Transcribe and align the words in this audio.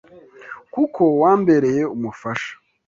Kuko 0.73 1.01
wambereye 1.21 1.81
umufasha 1.95 2.51